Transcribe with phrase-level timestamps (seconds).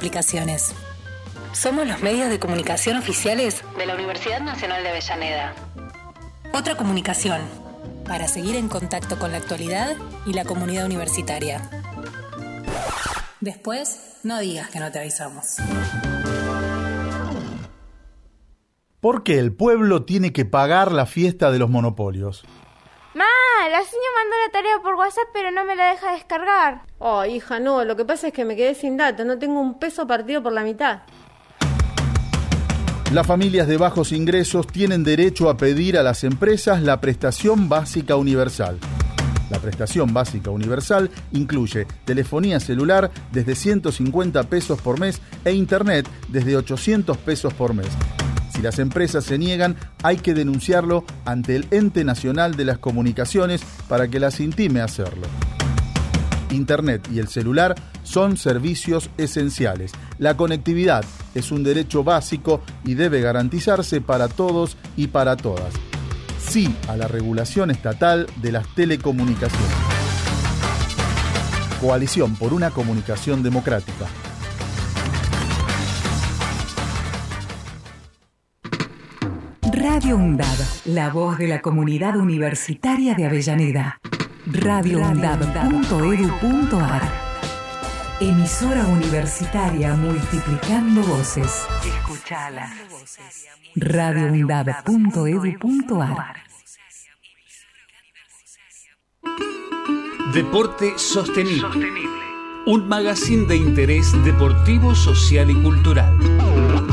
[0.00, 0.76] aplicaciones.
[1.52, 5.56] Somos los medios de comunicación oficiales de la Universidad Nacional de Avellaneda.
[6.54, 7.40] Otra comunicación,
[8.06, 11.68] para seguir en contacto con la actualidad y la comunidad universitaria.
[13.40, 15.56] Después, no digas que no te avisamos.
[19.00, 22.44] ¿Por qué el pueblo tiene que pagar la fiesta de los monopolios?
[23.70, 26.84] La señora mandó la tarea por WhatsApp pero no me la deja descargar.
[26.96, 29.78] Oh, hija, no, lo que pasa es que me quedé sin datos, no tengo un
[29.78, 31.00] peso partido por la mitad.
[33.12, 38.16] Las familias de bajos ingresos tienen derecho a pedir a las empresas la prestación básica
[38.16, 38.78] universal.
[39.50, 46.56] La prestación básica universal incluye telefonía celular desde 150 pesos por mes e internet desde
[46.56, 47.88] 800 pesos por mes.
[48.58, 53.62] Si las empresas se niegan, hay que denunciarlo ante el Ente Nacional de las Comunicaciones
[53.88, 55.28] para que las intime a hacerlo.
[56.50, 59.92] Internet y el celular son servicios esenciales.
[60.18, 61.04] La conectividad
[61.36, 65.72] es un derecho básico y debe garantizarse para todos y para todas.
[66.40, 69.76] Sí a la regulación estatal de las telecomunicaciones.
[71.80, 74.06] Coalición por una comunicación democrática.
[79.98, 83.98] Radio UNDAD, la voz de la comunidad universitaria de Avellaneda.
[84.46, 87.02] radioundad.edu.ar
[88.20, 91.66] Emisora universitaria multiplicando voces.
[91.84, 92.72] Escuchala.
[93.74, 96.36] radioundad.edu.ar
[100.32, 101.90] Deporte Sostenible.
[102.66, 106.16] Un magazine de interés deportivo, social y cultural.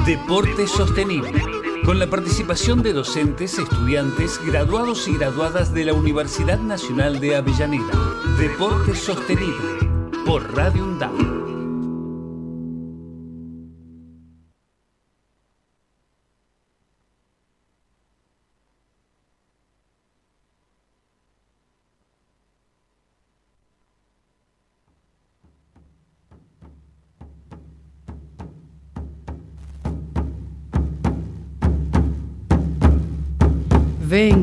[0.07, 7.19] Deporte Sostenible con la participación de docentes, estudiantes, graduados y graduadas de la Universidad Nacional
[7.19, 8.15] de Avellaneda.
[8.37, 9.89] Deporte Sostenible
[10.25, 11.54] por Radio UNDAP.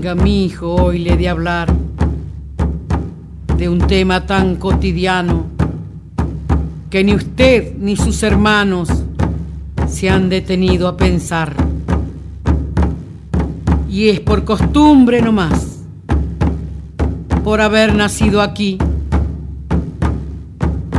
[0.03, 1.73] Venga, mi hijo, hoy le de hablar
[3.57, 5.45] de un tema tan cotidiano
[6.91, 8.89] que ni usted ni sus hermanos
[9.87, 11.55] se han detenido a pensar.
[13.89, 15.85] Y es por costumbre nomás,
[17.45, 18.79] por haber nacido aquí,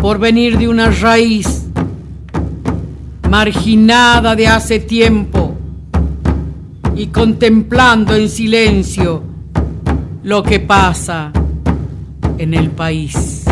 [0.02, 1.66] por venir de una raíz
[3.30, 5.43] marginada de hace tiempo
[6.96, 9.24] y contemplando en silencio
[10.24, 11.32] lo que pasa
[12.38, 13.44] en el país.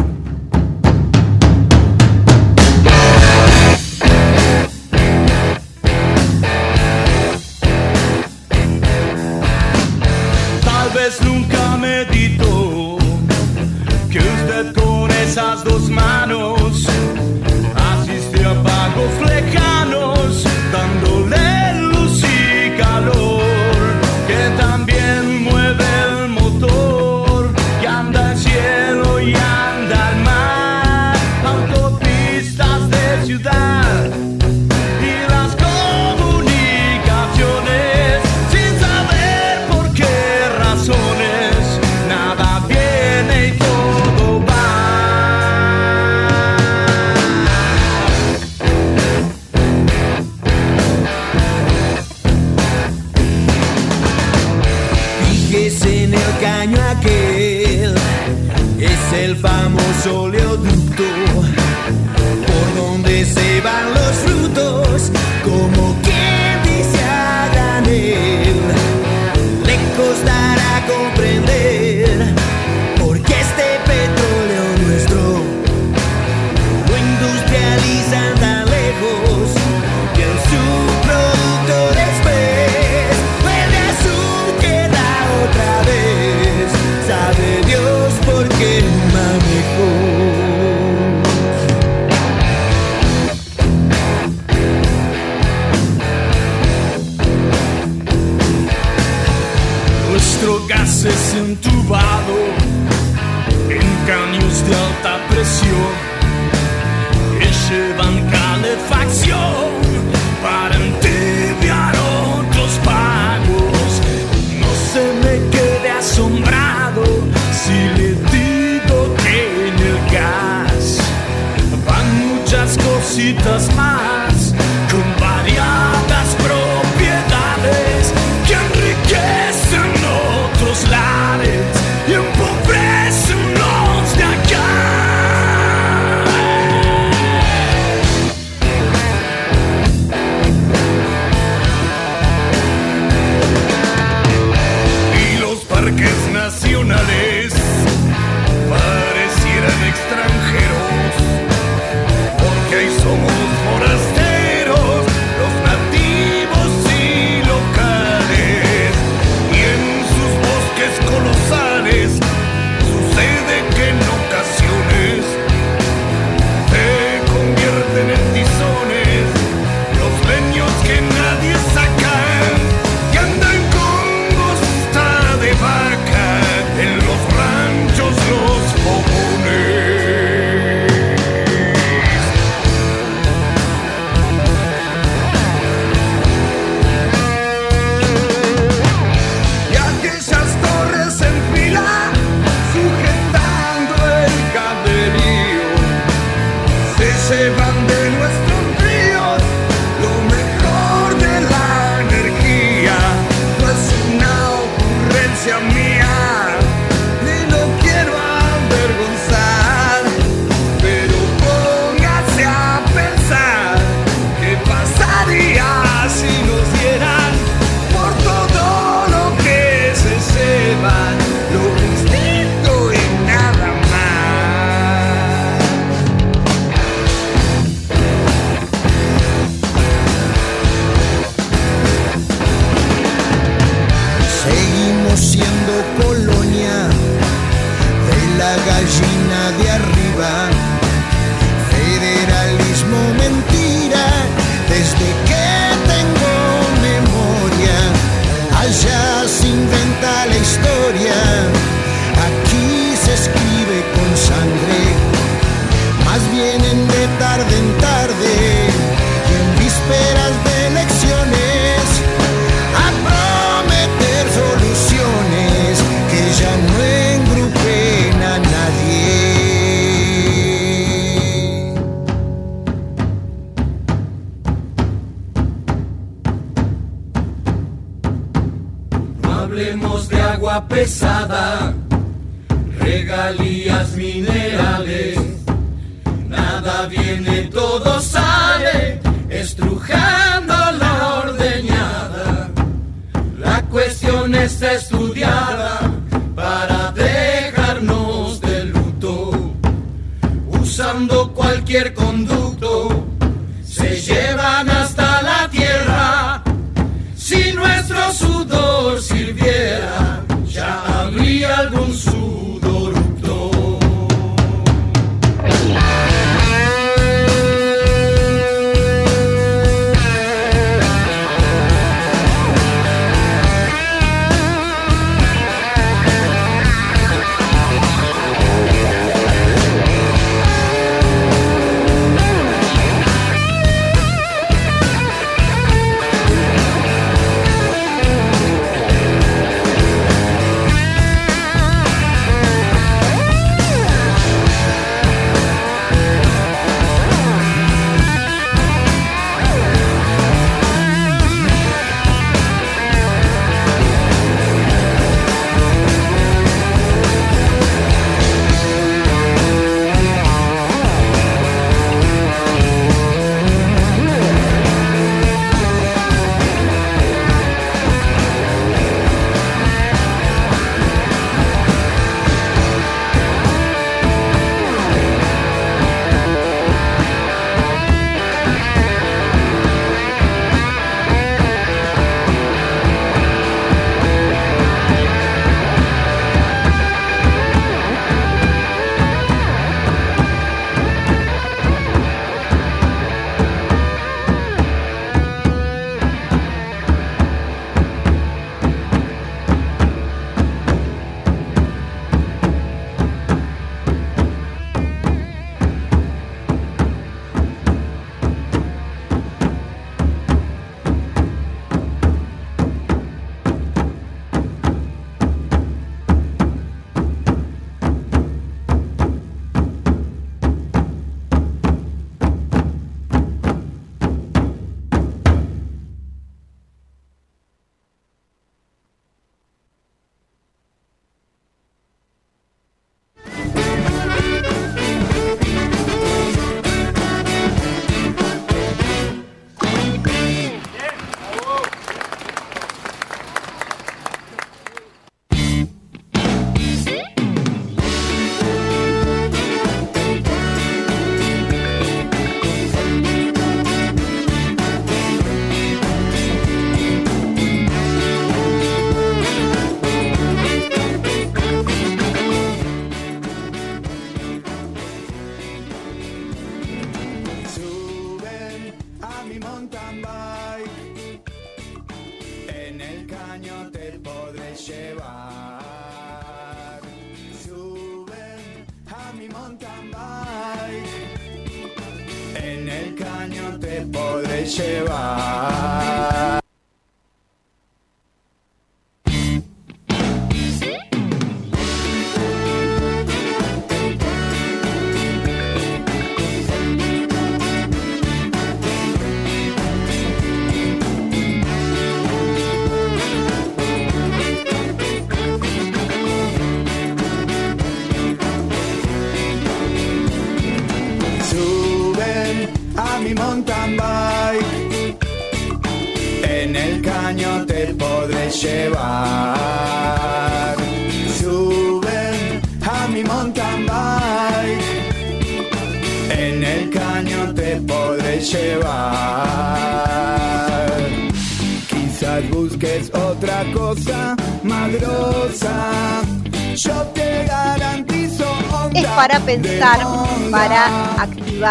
[10.64, 12.98] Tal vez nunca meditó
[14.10, 16.41] que usted con esas dos manos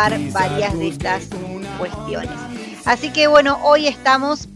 [0.08, 1.28] varias de estas
[1.76, 2.30] cuestiones.
[2.86, 4.48] Así que bueno, hoy estamos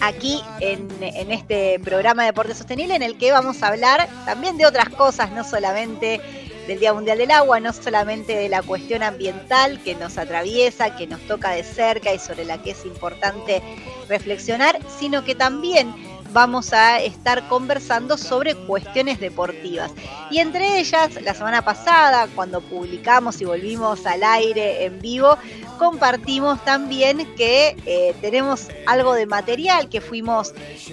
[0.00, 4.56] aquí en, en, este programa de Deporte Sostenible en el que vamos a hablar también
[4.56, 6.20] de otras cosas, no solamente
[6.66, 11.06] del Día Mundial del Agua, no solamente de la cuestión ambiental que nos atraviesa, que
[11.06, 13.62] nos toca de cerca y sobre la que es importante
[14.08, 15.94] reflexionar, sino que también
[16.34, 19.92] vamos a estar conversando sobre cuestiones deportivas.
[20.30, 25.38] Y entre ellas, la semana pasada, cuando publicamos y volvimos al aire en vivo,
[25.78, 30.52] compartimos también que eh, tenemos algo de material que fuimos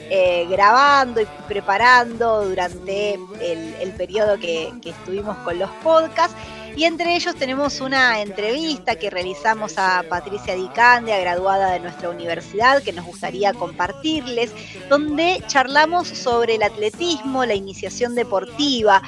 [0.10, 6.36] eh, grabando y preparando durante el, periodo que, que estuvimos con los podcasts
[6.76, 12.82] y entre ellos tenemos una entrevista que realizamos a Patricia Dicandia, graduada de nuestra universidad,
[12.82, 14.52] que nos gustaría compartirles,
[14.90, 19.02] donde charlamos sobre el atletismo, la iniciación deportiva.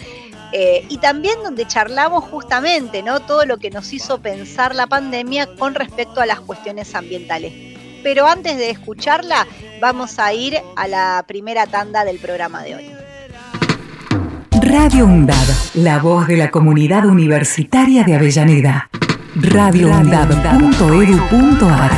[0.51, 3.21] Eh, y también donde charlamos justamente ¿no?
[3.21, 7.53] todo lo que nos hizo pensar la pandemia con respecto a las cuestiones ambientales.
[8.03, 9.47] Pero antes de escucharla,
[9.79, 13.02] vamos a ir a la primera tanda del programa de hoy.
[14.73, 18.89] Radio UNDAD, la voz de la comunidad universitaria de Avellaneda.
[19.35, 21.91] radioundad.edu.ar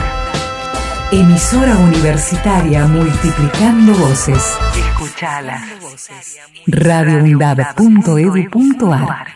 [1.09, 4.57] Emisora universitaria multiplicando voces.
[4.77, 5.63] Escuchala.
[6.67, 9.27] radioundad.edu.ar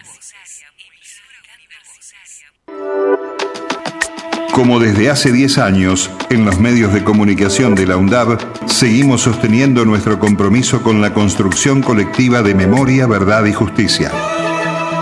[4.52, 9.84] Como desde hace 10 años, en los medios de comunicación de la UNDAB, seguimos sosteniendo
[9.84, 14.12] nuestro compromiso con la construcción colectiva de memoria, verdad y justicia.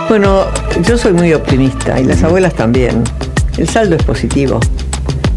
[0.08, 0.46] Bueno,
[0.82, 3.04] yo soy muy optimista y las abuelas también.
[3.58, 4.58] El saldo es positivo.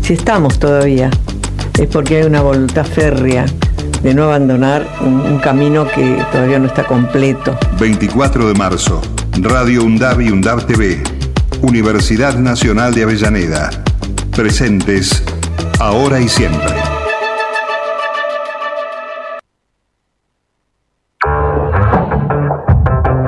[0.02, 1.10] Si estamos todavía,
[1.78, 3.46] es porque hay una voluntad férrea
[4.02, 7.58] de no abandonar un, un camino que todavía no está completo.
[7.80, 9.02] 24 de marzo,
[9.38, 11.04] Radio UNDAB y UNDAB TV,
[11.62, 13.70] Universidad Nacional de Avellaneda.
[14.32, 15.22] Presentes
[15.82, 16.76] ahora y siempre.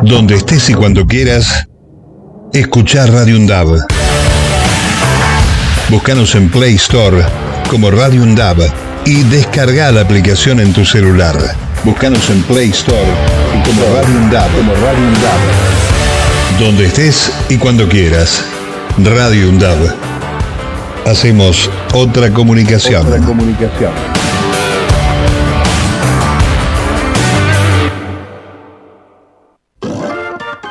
[0.04, 1.68] Donde estés y cuando quieras,
[2.54, 3.80] escuchar Radio UNDAB.
[5.90, 7.26] Búscanos en Play Store
[7.70, 8.58] como Radio UNDAB
[9.06, 11.36] y descarga la aplicación en tu celular.
[11.84, 13.12] Búscanos en Play Store
[13.66, 14.52] como Radio UNDAB.
[14.56, 16.60] Como Radio UNDAB.
[16.60, 18.44] Donde estés y cuando quieras.
[19.00, 20.13] Radio UNDAB.
[21.06, 23.06] Hacemos otra comunicación.
[23.06, 23.92] Otra comunicación.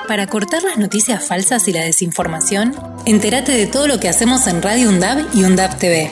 [0.08, 2.74] Para cortar las noticias falsas y la desinformación,
[3.04, 6.10] entérate de todo lo que hacemos en Radio UNDAB y UNDAB TV.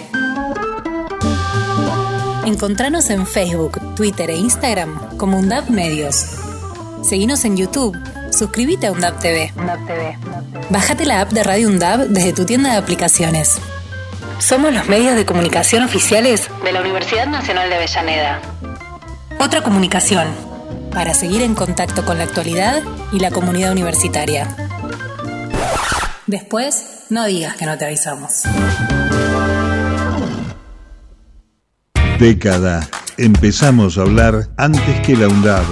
[2.44, 6.26] Encontranos en Facebook, Twitter e Instagram como UNDAB Medios.
[7.02, 7.96] Seguinos en YouTube.
[8.30, 9.52] Suscríbete a UNDAB TV.
[10.68, 13.58] Bájate la app de Radio UNDAB desde tu tienda de aplicaciones.
[14.40, 18.40] Somos los medios de comunicación oficiales de la Universidad Nacional de Avellaneda.
[19.38, 20.28] Otra comunicación
[20.92, 22.82] para seguir en contacto con la actualidad
[23.12, 24.56] y la comunidad universitaria.
[26.26, 28.42] Después, no digas que no te avisamos.
[32.18, 32.88] Década.
[33.18, 35.64] Empezamos a hablar antes que la UNDAB,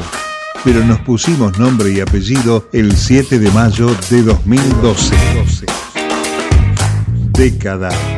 [0.63, 5.17] pero nos pusimos nombre y apellido el 7 de mayo de 2012.
[7.31, 8.18] Década.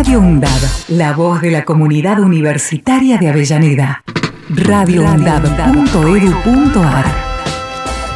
[0.00, 4.02] Radio UNDAB, la voz de la comunidad universitaria de Avellaneda.
[4.48, 7.04] radioundab.edu.ar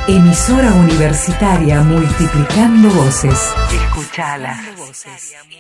[0.09, 3.53] Emisora universitaria multiplicando voces.
[3.71, 4.59] Escuchala.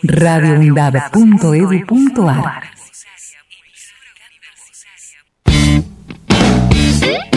[0.02, 2.62] radioundab.edu.ar
[7.00, 7.33] Suben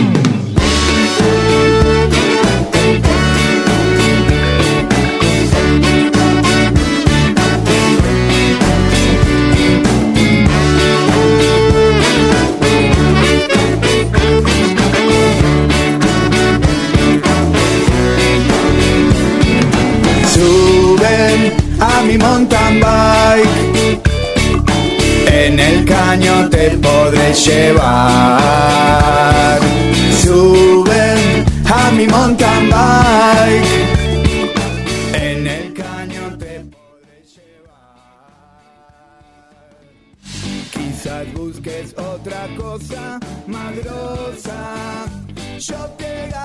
[22.07, 24.01] mi mountain bike.
[25.43, 28.39] En el caño te podré llevar.
[30.23, 33.67] Suben a mi mountain bike.
[35.13, 37.97] En el caño te podré llevar.
[40.71, 43.67] Quizás busques otra cosa más.
[45.59, 46.36] Yo te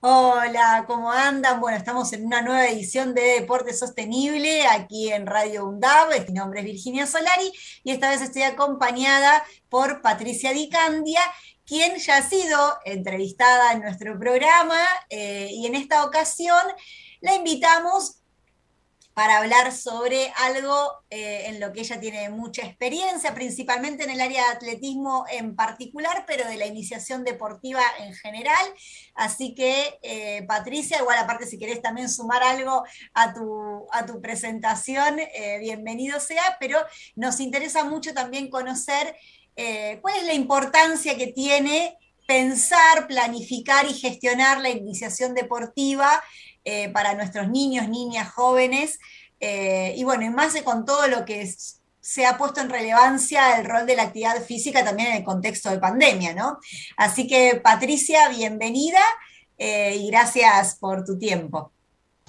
[0.00, 1.58] Hola, ¿cómo andan?
[1.58, 6.28] Bueno, estamos en una nueva edición de Deporte Sostenible aquí en Radio UNDAB.
[6.28, 7.50] Mi nombre es Virginia Solari
[7.82, 11.22] y esta vez estoy acompañada por Patricia Di Candia,
[11.64, 16.60] quien ya ha sido entrevistada en nuestro programa eh, y en esta ocasión
[17.22, 18.21] la invitamos
[19.14, 20.74] para hablar sobre algo
[21.10, 25.54] eh, en lo que ella tiene mucha experiencia, principalmente en el área de atletismo en
[25.54, 28.66] particular, pero de la iniciación deportiva en general.
[29.14, 34.20] Así que, eh, Patricia, igual aparte si querés también sumar algo a tu, a tu
[34.22, 36.78] presentación, eh, bienvenido sea, pero
[37.14, 39.14] nos interesa mucho también conocer
[40.00, 46.22] cuál es la importancia que tiene pensar, planificar y gestionar la iniciación deportiva
[46.64, 48.98] eh, para nuestros niños, niñas, jóvenes,
[49.40, 51.52] eh, y bueno, y más con todo lo que
[52.00, 55.70] se ha puesto en relevancia el rol de la actividad física también en el contexto
[55.70, 56.58] de pandemia, ¿no?
[56.96, 59.00] Así que Patricia, bienvenida
[59.58, 61.72] eh, y gracias por tu tiempo.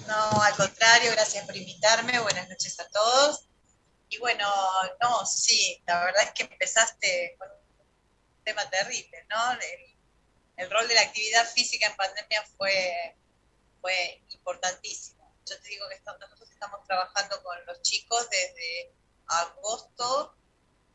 [0.06, 2.18] No, al contrario, gracias por invitarme.
[2.20, 3.48] Buenas noches a todos.
[4.08, 4.46] Y bueno,
[5.02, 9.36] no, sí, la verdad es que empezaste con un tema terrible, ¿no?
[10.56, 13.16] El rol de la actividad física en pandemia fue,
[13.84, 15.30] fue importantísimo.
[15.44, 18.94] Yo te digo que nosotros estamos trabajando con los chicos desde
[19.26, 20.34] agosto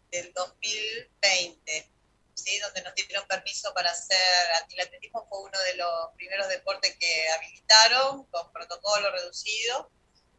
[0.10, 1.92] del 2020,
[2.34, 2.60] ¿sí?
[2.60, 4.18] donde nos dieron permiso para hacer
[4.56, 9.92] atletismo, fue uno de los primeros deportes que habilitaron con protocolo reducido,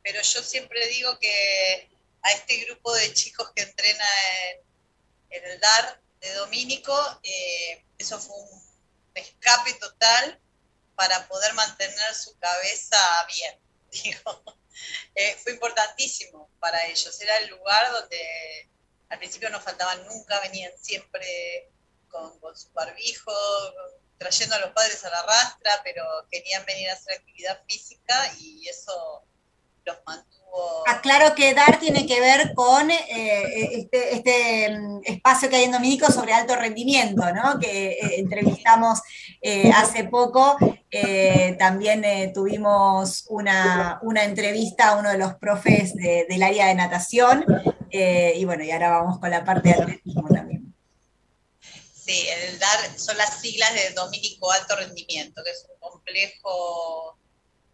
[0.02, 1.88] pero yo siempre digo que
[2.22, 4.04] a este grupo de chicos que entrena
[4.48, 4.58] en,
[5.38, 8.60] en el DAR de Domínico, eh, eso fue un
[9.14, 10.40] escape total
[11.00, 12.98] para poder mantener su cabeza
[13.34, 13.58] bien.
[13.90, 14.44] Digo,
[15.14, 17.20] Eh, fue importantísimo para ellos.
[17.20, 18.70] Era el lugar donde
[19.08, 21.70] al principio no faltaban nunca, venían siempre
[22.08, 23.32] con, con su barbijo,
[24.18, 28.68] trayendo a los padres a la rastra, pero querían venir a hacer actividad física y
[28.68, 29.24] eso
[29.92, 30.30] los mantuvo.
[30.88, 35.72] Aclaro que DAR tiene que ver con eh, este, este, mm, espacio que hay en
[35.72, 37.58] Dominico sobre alto rendimiento, ¿no?
[37.60, 39.00] Que eh, entrevistamos
[39.40, 40.56] eh, hace poco.
[40.90, 46.66] Eh, también eh, tuvimos una, una entrevista a uno de los profes de- del área
[46.66, 47.44] de natación.
[47.92, 50.74] eh, y bueno, y ahora vamos con la parte de atletismo también.
[51.94, 57.16] Sí, el DAR son las siglas de Domínico Alto Rendimiento, que es un complejo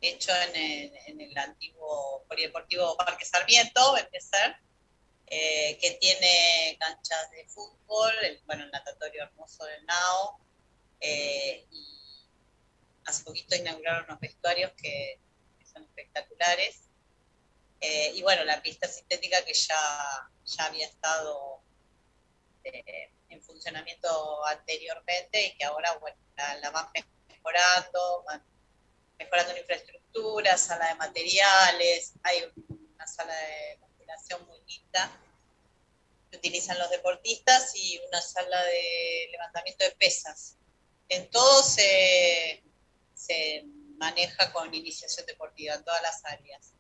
[0.09, 3.97] hecho en el, antiguo Polideportivo Parque Sarmiento,
[5.29, 10.41] eh, que tiene canchas de fútbol, el, bueno, el natatorio hermoso del NAO,
[11.01, 12.29] eh, y
[13.05, 15.19] hace poquito inauguraron unos vestuarios que,
[15.73, 16.83] son espectaculares.
[17.81, 21.61] Eh, y bueno, la pista sintética que ya, ya había estado
[23.29, 26.89] en funcionamiento anteriormente y que ahora bueno, la, la van
[27.29, 28.43] mejorando, van
[29.19, 35.11] mejorando la infraestructura, sala de materiales, hay una sala de ventilación muy linda
[36.31, 40.57] que utilizan los deportistas y una sala de levantamiento de pesas.
[41.09, 42.63] En todo se,
[43.15, 43.65] se
[43.99, 46.73] maneja con iniciación deportiva, en todas las áreas.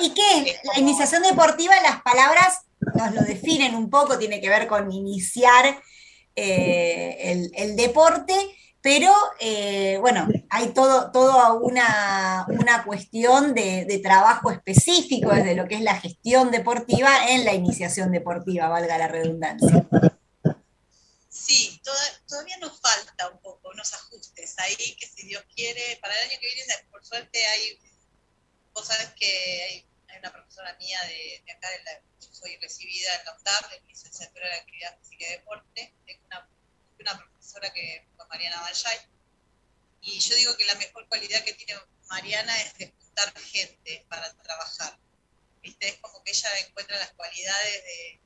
[0.00, 0.60] ¿Y qué es?
[0.64, 2.62] La iniciación deportiva, las palabras
[2.94, 5.82] nos lo definen un poco, tiene que ver con iniciar
[6.34, 8.34] eh, el, el deporte,
[8.80, 15.74] pero eh, bueno, hay todo, toda una, una cuestión de, trabajo específico desde lo que
[15.74, 19.86] es la gestión deportiva en la iniciación deportiva, valga la redundancia.
[21.28, 26.14] Sí, toda- todavía nos falta un poco unos ajustes ahí, que si Dios quiere, para
[26.14, 27.78] el año que viene, por suerte hay,
[28.72, 29.84] vos sabés que hay,
[30.18, 34.54] una profesora mía de, acá, de la, yo soy recibida en la de licenciatura de
[34.54, 36.48] Actividad Física y Deporte, tengo una,
[37.02, 38.98] una profesora que fue Mariana Bayay,
[40.02, 44.32] y yo digo que la mejor cualidad que tiene Mariana es de juntar gente para
[44.42, 44.98] trabajar,
[45.62, 45.88] ¿viste?
[45.88, 48.20] Es como que ella encuentra las cualidades de,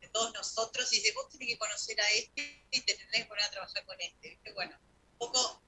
[0.00, 3.24] de todos nosotros y dice, vos tenés que conocer a este y te tenés que
[3.26, 4.52] poner a trabajar con este, ¿viste?
[4.52, 4.76] Bueno,
[5.12, 5.62] un poco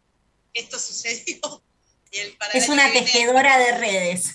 [0.54, 1.64] esto sucedió
[2.10, 4.32] y el Es una viene tejedora de redes.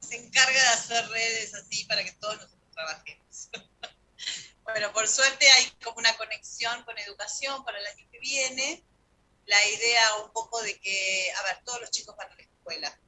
[0.00, 3.50] se encarga de hacer redes así para que todos nosotros trabajemos.
[4.72, 8.84] bueno, por suerte hay como una conexión con educación para el año que viene.
[9.46, 13.00] La idea un poco de que, a ver, todos los chicos van a la escuela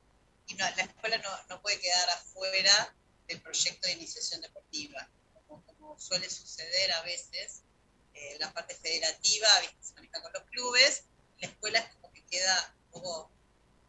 [0.47, 2.95] y no, la escuela no, no puede quedar afuera
[3.29, 5.09] del proyecto de iniciación deportiva,
[5.47, 7.63] como, como suele suceder a veces.
[8.15, 9.77] eh, la parte federativa ¿viste?
[9.83, 11.05] se maneja con los clubes,
[11.41, 13.31] la escuela es como que queda un poco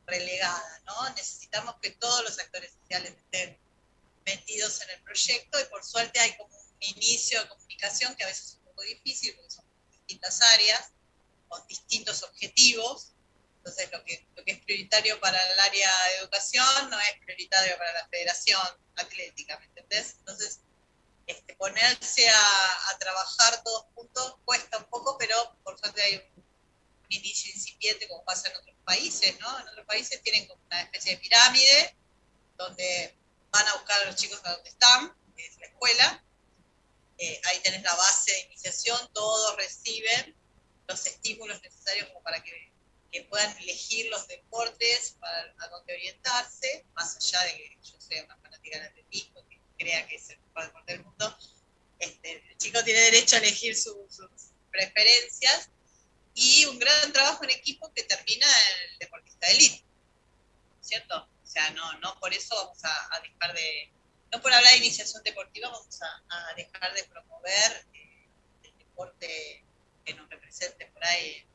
[0.06, 1.10] relegada, ¿no?
[1.12, 3.58] Necesitamos que todos los actores sociales estén
[4.26, 8.46] metidos en el proyecto y por suerte hay como inicio de comunicación que a veces
[8.46, 10.91] es un poco difícil porque son distintas áreas
[11.48, 13.13] con distintos objetivos.
[13.58, 17.78] Entonces lo que, lo que es prioritario para el área de educación no es prioritario
[17.78, 18.62] para la federación
[18.96, 20.15] atlética, ¿me entendés?
[20.20, 20.62] Entonces
[21.28, 26.41] este, ponerse a, a trabajar todos juntos cuesta un poco, pero por suerte hay un,
[27.12, 29.60] inicio incipiente como pasa en otros países, ¿no?
[29.60, 31.96] En otros países tienen como una especie de pirámide
[32.58, 33.17] donde
[33.52, 36.24] van a buscar a los chicos a donde están, que es la escuela.
[37.24, 40.36] Eh, ahí tenés la base de iniciación, todos reciben
[40.88, 42.72] los estímulos necesarios como para que,
[43.30, 48.36] puedan elegir los deportes para a dónde orientarse, más allá de que yo sea una
[48.38, 51.38] fanática del atletismo, que crea que es el mejor deporte del mundo,
[52.00, 54.30] este, el chico tiene derecho a elegir su- sus
[54.72, 55.70] preferencias
[56.34, 59.84] y un gran trabajo en equipo que termina en el deportista de élite,
[60.82, 61.30] ¿cierto?
[61.44, 63.92] O sea, no, no por eso vamos a, a dejar de,
[64.32, 68.28] no por hablar de iniciación deportiva, vamos a, dejar de promover eh,
[68.63, 69.65] el deporte
[70.06, 71.46] que nos represente por ahí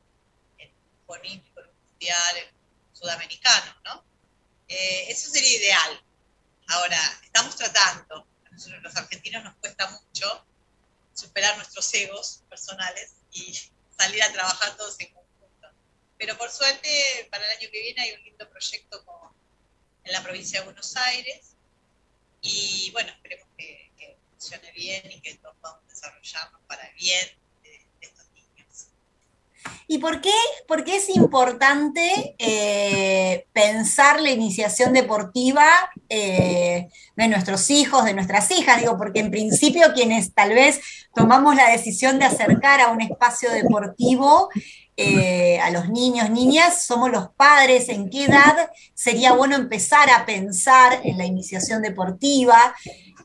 [1.07, 2.53] olímpico, en mundial, en
[2.93, 4.05] sudamericano, ¿no?
[4.67, 6.03] Eh, eso sería ideal.
[6.67, 10.45] Ahora, estamos tratando, a nosotros los argentinos nos cuesta mucho
[11.13, 13.53] superar nuestros egos personales y
[13.97, 15.69] salir a trabajar todos en conjunto.
[16.17, 19.31] Pero por suerte, para el año que viene hay un lindo proyecto con-
[20.03, 21.56] en la provincia de Buenos Aires
[22.41, 23.91] y bueno, esperemos que,
[24.31, 27.27] funcione bien y que todos podamos desarrollarnos para bien
[27.63, 28.87] de, de estos niños.
[29.87, 30.33] ¿Y por qué,
[30.67, 35.65] por qué es importante eh, pensar la iniciación deportiva
[36.09, 38.79] eh, de nuestros hijos, de nuestras hijas?
[38.79, 40.81] Digo, porque en principio quienes tal vez
[41.15, 44.49] tomamos la decisión de acercar a un espacio deportivo
[44.99, 50.25] eh, a los niños, niñas, somos los padres, en qué edad sería bueno empezar a
[50.25, 52.75] pensar en la iniciación deportiva,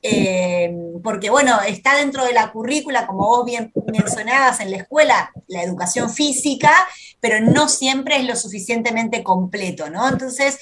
[0.02, 0.70] eh,
[1.02, 5.62] porque bueno, está dentro de la currícula, como vos bien mencionabas en la escuela, la
[5.62, 6.72] educación física,
[7.20, 10.06] pero no siempre es lo suficientemente completo, ¿no?
[10.06, 10.58] Entonces,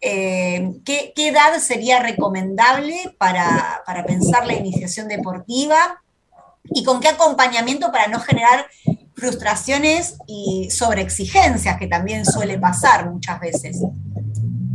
[0.00, 6.02] eh, ¿qué, qué edad sería recomendable para, para pensar la iniciación deportiva?
[6.64, 8.66] ¿Y con qué acompañamiento para no generar
[9.18, 13.78] frustraciones y sobreexigencias que también suele pasar muchas veces?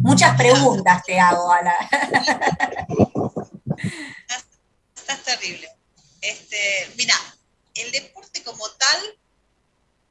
[0.01, 1.73] Muchas preguntas te hago, Ala.
[4.95, 5.69] Estás terrible.
[6.21, 7.15] Este, mira,
[7.73, 8.99] el deporte como tal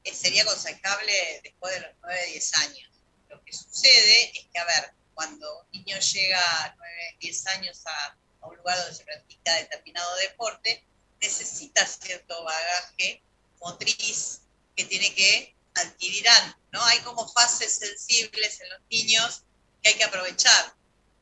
[0.04, 2.90] eh, sería aconsejable después de los 9, 10 años.
[3.28, 7.82] Lo que sucede es que, a ver, cuando un niño llega a 9, 10 años
[7.86, 10.84] a, a un lugar donde se practica determinado deporte,
[11.20, 13.22] necesita cierto bagaje
[13.62, 14.42] motriz
[14.76, 16.84] que tiene que adquirir antes, ¿no?
[16.84, 19.44] Hay como fases sensibles en los niños
[19.82, 20.74] que hay que aprovechar.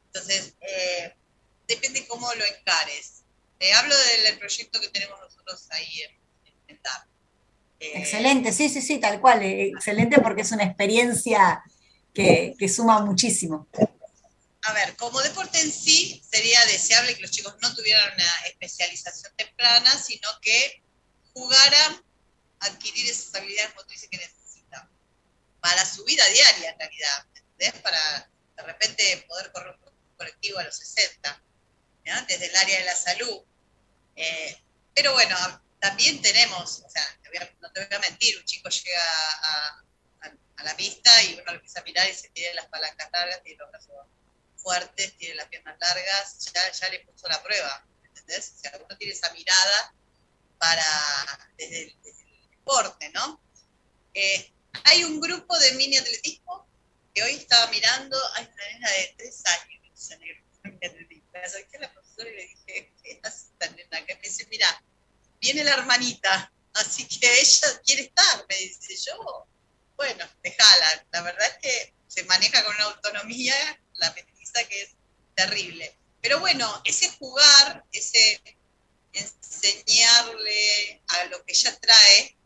[0.07, 1.15] Entonces, eh,
[1.69, 3.23] depende cómo lo encares.
[3.59, 6.19] Te hablo del, proyecto que tenemos nosotros ahí en,
[6.69, 7.07] en TAP.
[7.79, 9.43] Eh, Excelente, sí, sí, sí, tal cual.
[9.43, 11.63] eh, Excelente porque es una experiencia
[12.13, 13.69] que, que suma muchísimo.
[14.63, 19.33] A ver, como deporte en sí, sería deseable que los chicos no tuvieran una especialización
[19.37, 20.83] temprana, sino que
[21.33, 22.03] jugaran
[22.61, 24.89] adquirir esas habilidades motrices que necesitan
[25.61, 27.83] para su vida diaria, en realidad, ¿entendés?
[27.83, 31.43] Para de repente poder correr un colectivo a los 60,
[32.05, 32.21] ¿ya?
[32.23, 33.43] desde el área de la salud.
[34.17, 34.63] Eh,
[34.95, 35.37] pero bueno,
[35.79, 37.03] también tenemos, o sea,
[37.61, 39.01] no te voy a mentir, un chico llega
[39.43, 39.85] a,
[40.63, 43.57] la pista y uno lo empieza a mirar y se tiene las palancas largas, tiene
[43.57, 43.95] los brazos
[44.59, 48.53] fuertes, tiene las piernas largas, ya, ya le puso la prueba, ¿entendés?
[48.57, 49.95] O sea, uno tiene esa mirada
[50.59, 52.25] para, desde desde
[54.15, 54.53] Eh,
[54.85, 56.67] hay un grupo de mini atletismo
[57.15, 59.81] que hoy estaba mirando, hay una nena de tres años,
[60.63, 63.69] que me a la profesora y le dije, ¿qué hace esta
[64.23, 64.83] dice, mira,
[65.41, 69.47] viene la hermanita, así que ella quiere estar, me dice yo.
[69.97, 73.55] Bueno, déjala, la verdad es que se maneja con una autonomía,
[73.95, 74.91] la petiza que es
[75.35, 75.95] terrible.
[76.23, 78.41] Pero bueno, ese jugar, ese
[79.13, 82.37] enseñarle a lo que ella trae,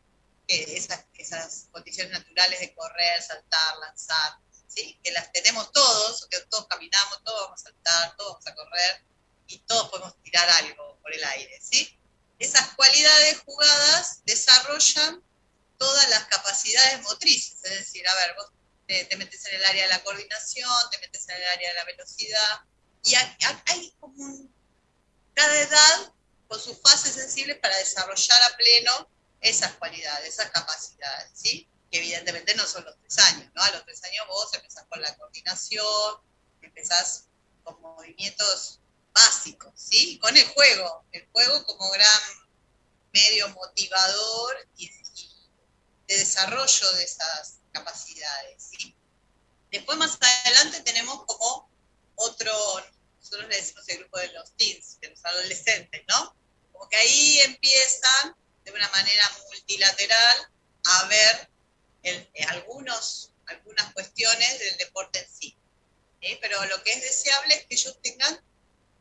[0.46, 4.98] esas, esas condiciones naturales de correr, saltar, lanzar, ¿sí?
[5.02, 9.04] que las tenemos todos, que todos caminamos, todos vamos a saltar, todos vamos a correr
[9.46, 11.59] y todos podemos tirar algo por el aire.
[11.61, 11.98] ¿sí?
[12.38, 15.22] Esas cualidades jugadas desarrollan
[15.78, 18.50] todas las capacidades motrices, es decir, a ver, vos
[18.87, 21.74] te, te metes en el área de la coordinación, te metes en el área de
[21.74, 22.64] la velocidad,
[23.04, 24.48] y hay, como
[25.35, 26.12] cada edad
[26.48, 29.11] con sus fases sensibles para desarrollar a pleno
[29.44, 31.68] esas cualidades, esas capacidades, ¿sí?
[31.90, 33.62] Que evidentemente no son los tres años, ¿no?
[33.62, 36.16] A los tres años vos empezás con la coordinación,
[36.62, 37.26] empezás
[37.62, 38.80] con movimientos
[39.12, 40.18] básicos, ¿sí?
[40.18, 42.20] Con el juego, el juego como gran
[43.12, 44.90] medio motivador y,
[46.07, 48.96] de desarrollo de esas capacidades, ¿sí?
[49.70, 51.68] Después más adelante tenemos como
[52.14, 52.52] otro,
[53.20, 56.35] nosotros le decimos el grupo de los teens, de los adolescentes, ¿no?
[56.72, 60.48] Como que ahí empiezan de una manera multilateral
[60.85, 61.48] a ver
[62.03, 65.57] el- eh, algunos, algunas cuestiones del deporte en sí.
[66.20, 66.38] ¿sí?
[66.40, 68.40] Pero lo que es deseable es que ellos tengan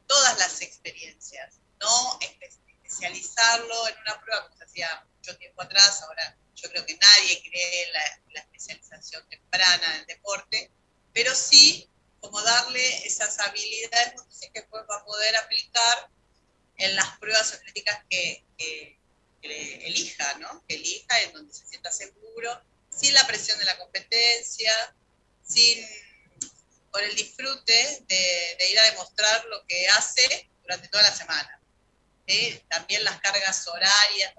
[0.07, 2.49] todas las experiencias, no espe-
[2.83, 7.41] especializarlo en una prueba como se hacía mucho tiempo atrás, ahora yo creo que nadie
[7.41, 10.71] cree en la, la especialización temprana del deporte,
[11.13, 11.89] pero sí
[12.21, 14.13] como darle esas habilidades
[14.53, 16.09] que después va a poder aplicar
[16.77, 18.99] en las pruebas atléticas que, que-
[19.43, 20.63] que elija, ¿no?
[20.67, 24.73] Que elija en donde se sienta seguro, sin la presión de la competencia,
[25.45, 25.85] sin
[26.89, 31.59] con el disfrute de, ir a demostrar lo que hace durante toda la semana.
[32.69, 34.33] También las cargas horarias,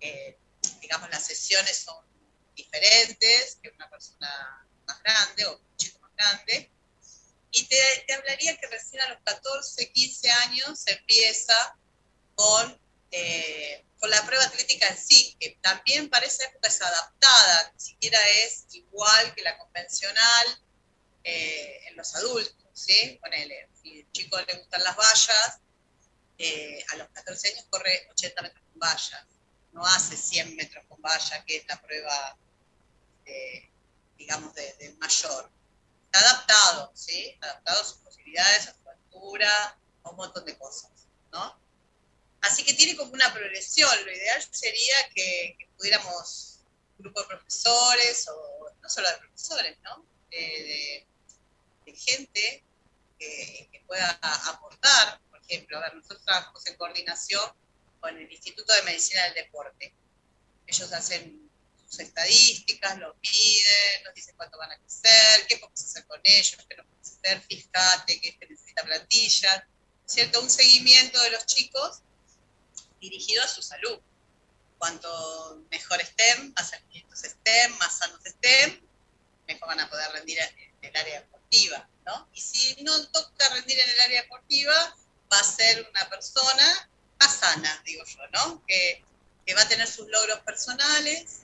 [0.00, 0.38] eh,
[0.80, 2.04] digamos, las sesiones son
[2.54, 6.70] diferentes que una persona más grande o un chico más grande.
[7.50, 11.76] Y te, hablaría que recién a los 14, 15 años empieza
[12.34, 17.70] con, eh, con la prueba atlética en sí, que también para esa época es adaptada,
[17.74, 20.46] ni siquiera es igual que la convencional
[21.24, 23.18] eh, en los adultos, ¿sí?
[23.20, 25.60] Ponele, si al chico le gustan las vallas,
[26.38, 29.24] eh, a los 14 años corre 80 metros con vallas,
[29.72, 32.36] no hace 100 metros con vallas, que es la prueba,
[33.24, 33.70] eh,
[34.18, 35.50] digamos, de- del mayor.
[36.06, 37.36] Está adaptado, ¿sí?
[37.40, 40.90] Adaptado a sus posibilidades, a su altura, a un montón de cosas,
[41.32, 41.58] ¿no?
[42.42, 43.90] Así que tiene como una progresión.
[44.04, 46.60] Lo ideal sería que, que pudiéramos,
[46.98, 50.06] grupo de profesores, o no solo de profesores, ¿no?
[50.30, 51.06] De, de-
[51.86, 52.64] de gente
[53.18, 55.20] que, que pueda aportar.
[55.30, 57.52] Por ejemplo, a ver, nosotros trabajamos en coordinación
[58.00, 59.94] con el Instituto de Medicina del Deporte.
[60.66, 61.48] Ellos hacen
[61.88, 66.56] sus estadísticas, los miden, nos dicen cuánto van a crecer, qué podemos hacer con ellos,
[66.68, 69.68] qué no podemos hacer, fíjate, que necesita plantilla,
[70.04, 70.40] ¿cierto?
[70.40, 72.02] Un seguimiento de los chicos
[73.00, 74.00] dirigido a su salud.
[74.78, 78.86] Cuanto mejor estén, más alimentos estén, más sanos estén,
[79.46, 82.28] mejor van a poder rendir en el área deportiva, ¿no?
[82.32, 84.96] Y si no toca rendir en el área deportiva,
[85.32, 88.64] va a ser una persona más sana, digo yo, ¿no?
[88.66, 89.04] Que,
[89.46, 91.42] que va a tener sus logros personales,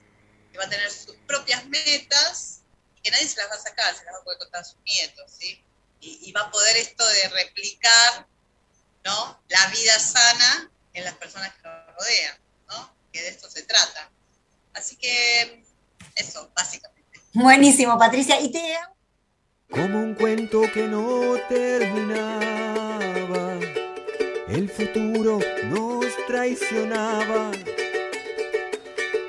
[0.51, 2.61] que va a tener sus propias metas,
[2.97, 4.65] y que nadie se las va a sacar, se las va a poder contar a
[4.65, 5.63] sus nietos, ¿sí?
[6.01, 8.27] Y, y va a poder esto de replicar,
[9.05, 9.43] ¿no?
[9.47, 12.37] La vida sana en las personas que lo rodean,
[12.69, 12.93] ¿no?
[13.11, 14.11] Que de esto se trata.
[14.73, 15.63] Así que
[16.15, 17.19] eso, básicamente.
[17.33, 18.39] Buenísimo, Patricia.
[18.39, 18.77] Y te
[19.69, 22.39] Como un cuento que no terminaba,
[24.47, 27.51] el futuro nos traicionaba.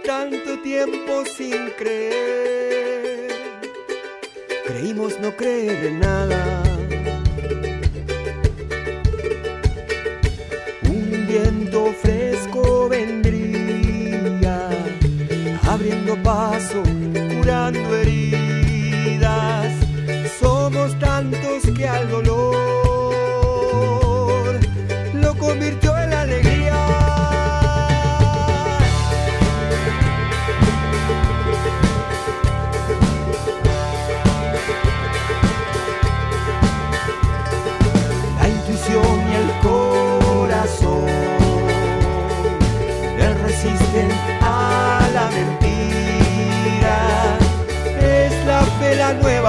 [0.04, 3.32] Tanto tiempo sin creer,
[4.66, 6.63] creímos no creer en nada.
[16.22, 16.82] Paso,
[17.34, 19.72] curando heridas.
[20.40, 22.54] Somos tantos que al dolor
[25.14, 25.83] lo convirtió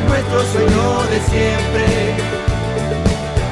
[0.00, 1.86] nuestro sueño de siempre.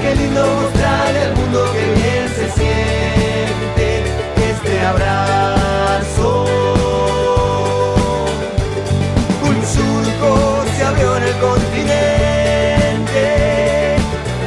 [0.00, 3.86] Qué lindo mostrarle al mundo que bien se siente
[4.50, 6.46] este abrazo.
[9.42, 10.30] Un surco
[10.76, 11.66] se abrió en el continente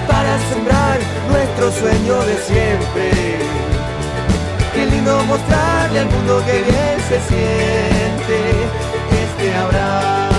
[0.08, 0.97] para sembrar
[1.29, 3.12] nuestro sueño de siempre.
[4.73, 8.38] Qué lindo mostrarle al mundo que bien se siente
[9.23, 10.33] este abrazo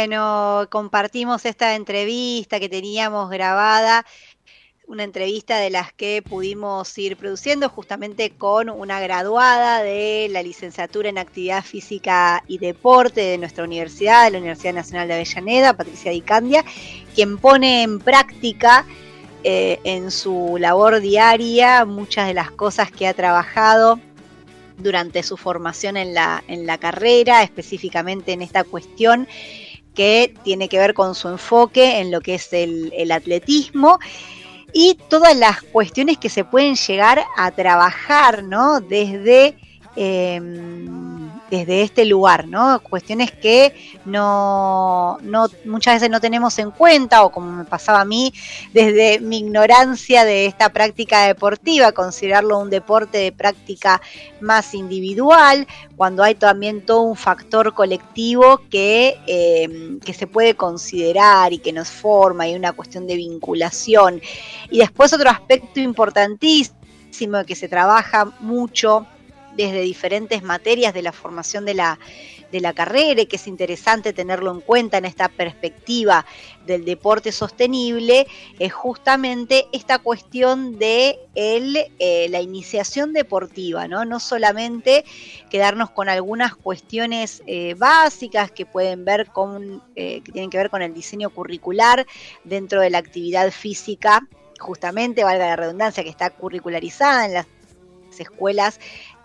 [0.00, 4.06] Bueno, compartimos esta entrevista que teníamos grabada,
[4.86, 11.10] una entrevista de las que pudimos ir produciendo justamente con una graduada de la licenciatura
[11.10, 16.12] en actividad física y deporte de nuestra universidad, de la Universidad Nacional de Avellaneda, Patricia
[16.12, 16.64] Di Candia,
[17.14, 18.86] quien pone en práctica
[19.44, 24.00] eh, en su labor diaria muchas de las cosas que ha trabajado
[24.78, 29.28] durante su formación en la, en la carrera, específicamente en esta cuestión
[29.94, 33.98] que tiene que ver con su enfoque en lo que es el, atletismo
[34.72, 38.80] y todas las cuestiones que se pueden llegar a trabajar, ¿no?
[38.80, 39.56] Desde,
[39.96, 40.40] eh,
[41.50, 42.80] desde este lugar, ¿no?
[42.80, 43.74] Cuestiones que
[44.04, 48.32] no, no, muchas veces no tenemos en cuenta, o como me pasaba a mí,
[48.72, 54.00] desde mi ignorancia de esta práctica deportiva, considerarlo un deporte de práctica
[54.40, 61.52] más individual, cuando hay también todo un factor colectivo que, eh, que se puede considerar
[61.52, 64.20] y que nos forma, y una cuestión de vinculación.
[64.70, 69.06] Y después otro aspecto importantísimo que se trabaja mucho
[69.66, 71.98] desde diferentes materias de la formación de la,
[72.50, 76.26] de la carrera y que es interesante tenerlo en cuenta en esta perspectiva
[76.66, 78.26] del deporte sostenible,
[78.58, 84.04] es justamente esta cuestión de el, eh, la iniciación deportiva, ¿no?
[84.04, 85.04] No solamente
[85.50, 90.70] quedarnos con algunas cuestiones eh, básicas que pueden ver con, eh, que tienen que ver
[90.70, 92.06] con el diseño curricular
[92.44, 94.26] dentro de la actividad física,
[94.58, 97.46] justamente, valga la redundancia, que está curricularizada en las
[98.18, 98.80] escuelas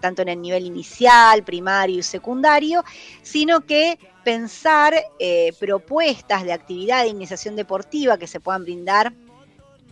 [0.06, 2.84] tanto en el nivel inicial, primario y secundario,
[3.24, 9.14] sino que pensar eh, propuestas de actividad de iniciación deportiva que se puedan brindar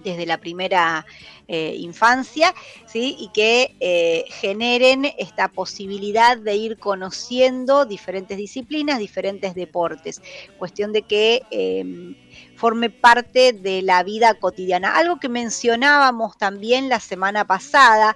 [0.04, 1.06] desde la primera
[1.48, 2.54] eh, infancia,
[2.86, 3.16] ¿sí?
[3.20, 10.22] y que eh, generen esta posibilidad de ir conociendo diferentes disciplinas, diferentes deportes.
[10.60, 12.16] Cuestión de que em,
[12.56, 14.96] forme parte de la vida cotidiana.
[14.96, 18.16] Algo que mencionábamos también la semana pasada,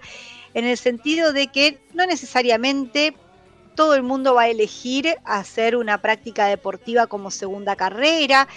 [0.57, 3.15] en el sentido de que no necesariamente
[3.75, 8.47] todo el mundo va a elegir hacer una práctica deportiva como segunda carrera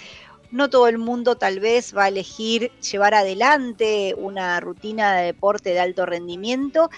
[0.49, 5.69] no todo el mundo tal vez va a elegir llevar adelante una rutina de deporte
[5.69, 6.89] de alto rendimiento,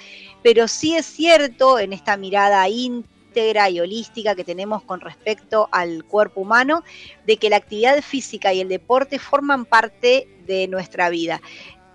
[0.42, 6.04] pero sí es cierto en esta mirada íntegra y holística que tenemos con respecto al
[6.04, 6.84] cuerpo humano,
[7.28, 11.42] de que la actividad física y el deporte forman parte de nuestra vida.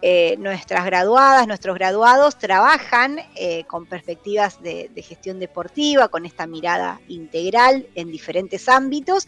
[0.01, 7.01] Eh, nuestras graduadas, nuestros graduados trabajan eh, con perspectivas de, gestión deportiva, con esta mirada
[7.09, 9.26] integral en diferentes ámbitos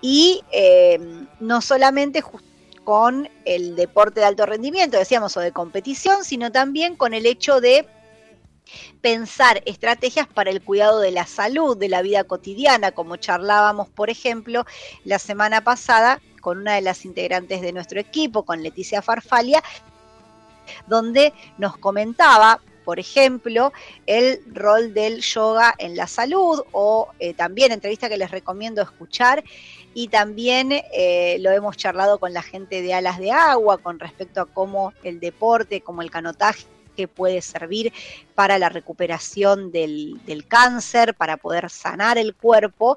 [0.00, 1.00] y eh,
[1.40, 2.22] no solamente
[2.84, 7.60] con el deporte de alto rendimiento, decíamos, o de competición, sino también con el hecho
[7.60, 7.84] de
[9.00, 14.10] pensar estrategias para el cuidado de la salud, de la vida cotidiana, como charlábamos, por
[14.10, 14.64] ejemplo,
[15.04, 19.62] la semana pasada con una de las integrantes de nuestro equipo, con Leticia Farfalia,
[20.86, 23.72] donde nos comentaba por ejemplo,
[24.06, 29.42] el rol del yoga en la salud o eh, también entrevista que les recomiendo escuchar
[29.94, 34.40] y también eh, lo hemos charlado con la gente de Alas de Agua con respecto
[34.40, 36.66] a cómo el deporte, como el canotaje,
[37.12, 37.92] puede servir
[38.36, 42.96] para la recuperación del, cáncer, para poder sanar el cuerpo.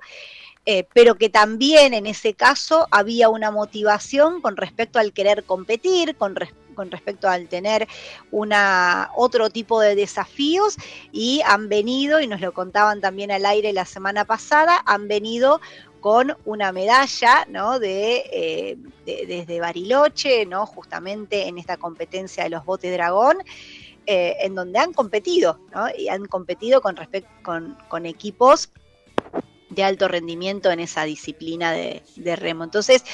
[0.69, 6.15] Eh, pero que también en ese caso había una motivación con respecto al querer competir,
[6.15, 7.87] con respecto con respecto al tener
[8.29, 10.77] una, otro tipo de desafíos
[11.11, 15.59] y han venido, y nos lo contaban también al aire la semana pasada, han venido
[16.01, 17.79] con una medalla ¿no?
[17.79, 20.67] de, eh, desde Bariloche, ¿no?
[20.67, 23.37] justamente en esta competencia de los botes dragón.
[24.09, 25.87] Eh, en donde han competido, ¿no?
[25.97, 26.95] y han competido con,
[27.41, 28.69] con, con equipos
[29.77, 32.63] de alto rendimiento en esa disciplina de, remo.
[32.63, 33.05] Entonces,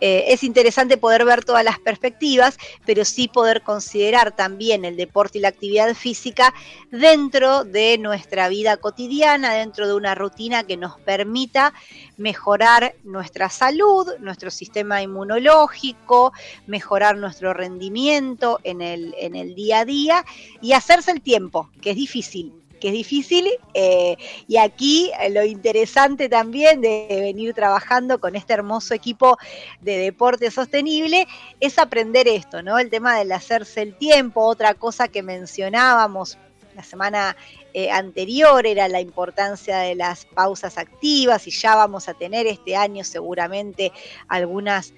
[0.00, 2.56] eh, es interesante poder ver todas las perspectivas,
[2.86, 6.54] pero sí poder considerar también el deporte y la actividad física
[6.90, 11.74] dentro de nuestra vida cotidiana, dentro de una rutina que nos permita
[12.16, 16.32] mejorar nuestra salud, nuestro sistema inmunológico,
[16.66, 20.24] mejorar nuestro rendimiento en el, en el día a día
[20.60, 23.48] y hacerse el tiempo, que es difícil que es difícil.
[23.74, 24.16] Eh,
[24.48, 29.38] y aquí eh, lo interesante también de venir trabajando con este hermoso equipo
[29.80, 31.28] de deporte sostenible
[31.60, 32.80] es aprender esto, ¿no?
[32.80, 36.38] El tema del hacerse el tiempo, otra cosa que mencionábamos
[36.74, 37.36] la semana
[37.74, 42.74] eh, anterior era la importancia de las pausas activas y ya vamos a tener este
[42.76, 43.92] año seguramente
[44.26, 44.92] algunas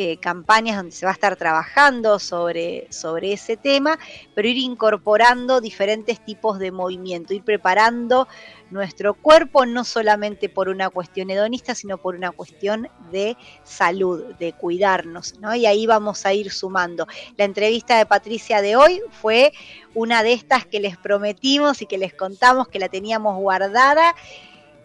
[0.00, 3.98] eh, campañas donde se va a estar trabajando sobre, sobre ese tema,
[4.32, 8.28] pero ir incorporando diferentes tipos de movimiento, ir preparando
[8.70, 14.52] nuestro cuerpo no solamente por una cuestión hedonista, sino por una cuestión de salud, de
[14.52, 15.52] cuidarnos, ¿no?
[15.56, 17.08] Y ahí vamos a ir sumando.
[17.36, 19.52] La entrevista de Patricia de hoy fue
[19.94, 24.14] una de estas que les prometimos y que les contamos que la teníamos guardada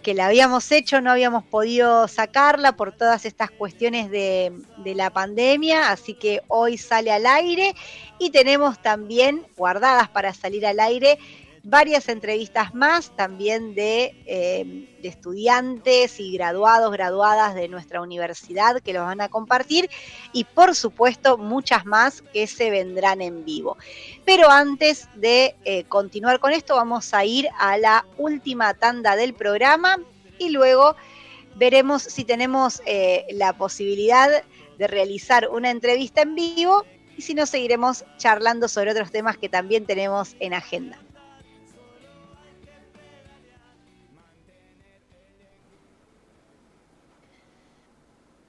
[0.03, 4.53] que la habíamos hecho, no habíamos podido sacarla por todas estas cuestiones de,
[4.85, 7.73] la pandemia, así que hoy sale al aire.
[8.19, 11.17] Y tenemos también guardadas para salir al aire
[11.63, 18.91] varias entrevistas más también de, eh, de, estudiantes y graduados, graduadas de nuestra universidad que
[18.91, 19.89] los van a compartir
[20.33, 23.77] y por supuesto muchas más que se vendrán en vivo.
[24.25, 29.33] Pero antes de eh, continuar con esto vamos a ir a la última tanda del
[29.33, 29.97] programa
[30.37, 30.97] y luego
[31.55, 34.43] veremos si tenemos eh, la posibilidad
[34.77, 36.83] de realizar una entrevista en vivo
[37.15, 40.99] y si no seguiremos charlando sobre otros temas que también tenemos en agenda.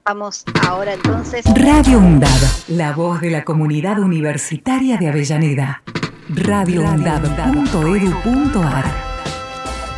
[0.07, 1.43] Vamos ahora entonces.
[1.55, 2.29] Radio UNDAB,
[2.67, 5.81] la voz de la comunidad universitaria de Avellaneda.
[6.29, 8.85] radioundab.edu.ar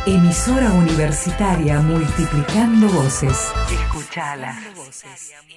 [0.06, 3.52] Emisora universitaria multiplicando voces.
[3.70, 4.58] Escuchala.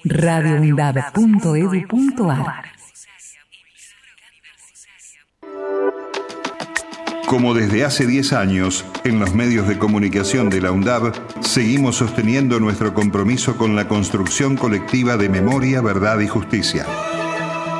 [0.03, 2.80] radioundab.edu.ar
[7.31, 12.59] Como desde hace 10 años, en los medios de comunicación de la UNDAB, seguimos sosteniendo
[12.59, 16.85] nuestro compromiso con la construcción colectiva de memoria, verdad y justicia.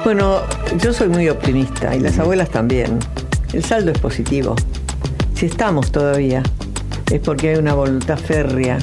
[0.05, 0.39] Bueno,
[0.81, 2.97] yo soy muy optimista y las abuelas también.
[3.51, 4.55] El saldo es positivo.
[5.33, 6.43] Si estamos todavía,
[7.11, 8.77] es porque hay una voluntad férrea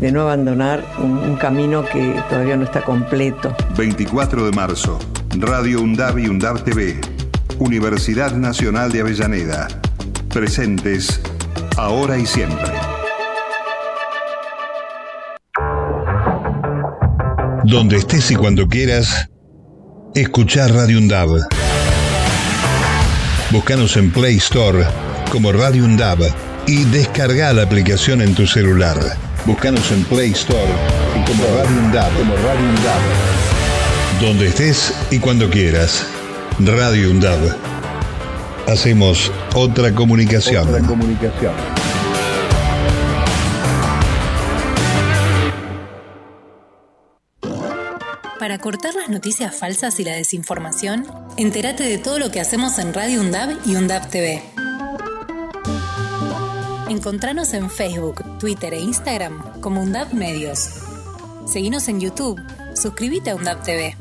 [0.00, 3.54] de no abandonar un, un camino que todavía no está completo.
[3.76, 4.98] 24 de marzo,
[5.36, 7.00] Radio UNDAB y UNDAB TV,
[7.58, 9.68] Universidad Nacional de Avellaneda.
[10.36, 11.18] Presentes
[11.78, 12.70] ahora y siempre.
[17.64, 19.30] Donde estés y cuando quieras,
[20.14, 21.38] escuchar Radio UNDAB.
[23.50, 24.84] Búscanos en Play Store
[25.32, 26.18] como Radio UNDAB
[26.66, 28.98] y descarga la aplicación en tu celular.
[29.46, 30.60] Búscanos en Play Store
[31.26, 34.20] como Radio UNDAB, como Radio UNDAB.
[34.20, 36.04] Donde estés y cuando quieras.
[36.58, 37.75] Radio UNDAB.
[38.66, 40.68] Hacemos otra comunicación.
[40.68, 41.54] Otra comunicación.
[48.40, 51.06] Para cortar las noticias falsas y la desinformación,
[51.36, 54.42] entérate de todo lo que hacemos en Radio UNDAB y UNDAB TV.
[56.88, 60.70] Encontranos en Facebook, Twitter e Instagram como UNDAB Medios.
[61.46, 62.40] Seguinos en YouTube.
[62.74, 63.96] Suscríbete a UNDAB TV.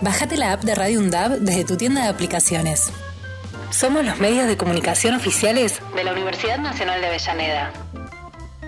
[0.00, 2.90] Bájate la app de Radio UNDAB desde tu tienda de aplicaciones.
[3.74, 7.72] Somos los medios de comunicación oficiales de la Universidad Nacional de Avellaneda.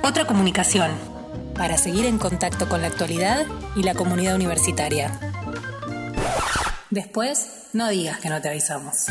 [0.03, 0.91] Otra comunicación
[1.55, 3.47] para seguir en contacto con la actualidad
[3.77, 5.17] y la comunidad universitaria.
[6.91, 9.07] Después, no digas que no te avisamos.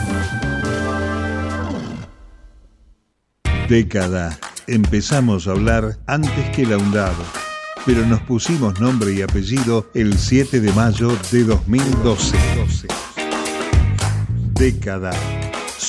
[3.69, 4.37] Década.
[4.67, 7.15] Empezamos a hablar antes que la UNDAB,
[7.85, 12.35] pero nos pusimos nombre y apellido el 7 de mayo de 2012.
[14.55, 15.11] Década.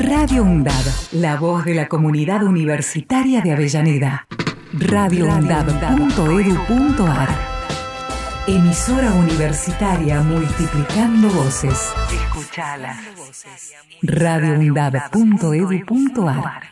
[0.00, 4.26] Radio UNDAB, la voz de la comunidad universitaria de Avellaneda.
[4.72, 7.28] radioundab.edu.ar
[8.46, 11.92] Emisora universitaria multiplicando voces.
[12.14, 12.98] Escuchala.
[14.00, 16.62] radioundab.edu.ar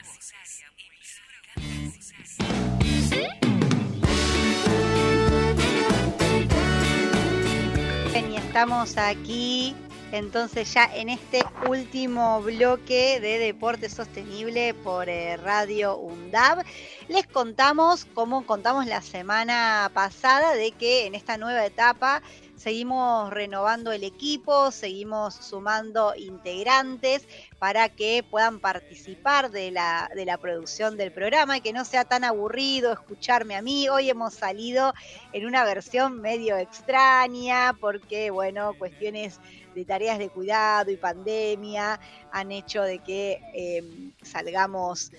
[8.10, 9.76] Bien, y estamos aquí
[10.12, 16.64] entonces ya en este último bloque de Deporte Sostenible por eh, Radio UNDAB.
[17.08, 22.22] Les contamos, como contamos la semana pasada, de que en esta nueva etapa
[22.56, 27.26] seguimos renovando el equipo, seguimos sumando integrantes
[27.58, 32.04] para que puedan participar de la, de la producción del programa y que no sea
[32.04, 33.88] tan aburrido escucharme a mí.
[33.88, 34.92] Hoy hemos salido
[35.32, 39.40] en una versión medio extraña porque, bueno, cuestiones
[39.78, 42.00] de tareas de cuidado y pandemia
[42.32, 43.84] han hecho de que eh,
[44.22, 45.12] salgamos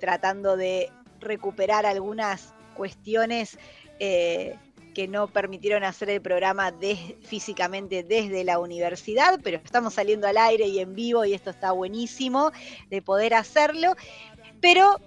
[0.00, 0.90] tratando de
[1.20, 3.58] recuperar algunas cuestiones
[3.98, 4.56] eh,
[4.94, 6.72] que no permitieron hacer el programa
[7.24, 11.72] físicamente desde la universidad, pero estamos saliendo al aire y en vivo y esto está
[11.72, 12.52] buenísimo
[12.88, 13.94] de poder hacerlo.
[14.62, 14.98] Pero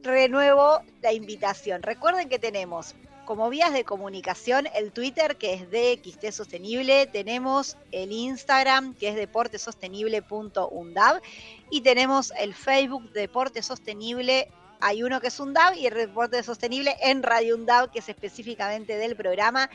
[0.00, 1.82] renuevo la invitación.
[1.82, 2.94] Recuerden que tenemos
[3.24, 9.14] como vías de comunicación el Twitter que es DXT Sostenible, tenemos el Instagram que es
[9.14, 11.22] deportesostenible.undab
[11.70, 14.48] y tenemos el Facebook Deporte Sostenible.
[14.80, 18.96] Hay uno que es UNDAB y el Deporte Sostenible en Radio UNDAB que es específicamente
[18.96, 19.70] del programa.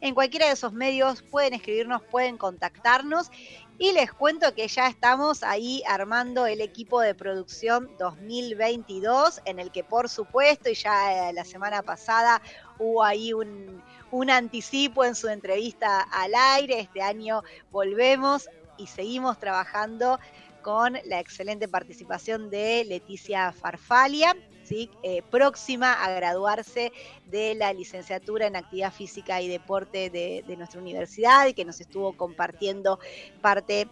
[0.00, 3.30] En cualquiera de esos medios pueden escribirnos, pueden contactarnos
[3.78, 9.70] y les cuento que ya estamos ahí armando el equipo de producción 2022, en el
[9.70, 12.42] que por supuesto, y ya eh, la semana pasada
[12.78, 18.48] hubo ahí un, un anticipo en su entrevista al aire, este año volvemos
[18.78, 20.18] y seguimos trabajando
[20.62, 24.34] con la excelente participación de Leticia Farfalia,
[24.70, 26.92] Eh, próxima a graduarse
[27.26, 31.80] de la licenciatura en actividad física y deporte de, de nuestra universidad y que nos
[31.80, 32.98] estuvo compartiendo
[33.40, 33.88] parte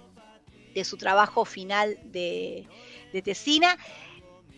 [0.74, 2.66] de su trabajo final de,
[3.12, 3.78] de tesina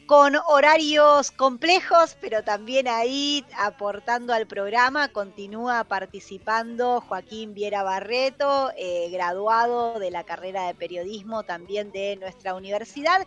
[0.08, 9.10] con horarios complejos, pero también ahí aportando al programa, continúa participando Joaquín Viera Barreto, eh,
[9.10, 13.26] graduado de la carrera de periodismo también de nuestra universidad.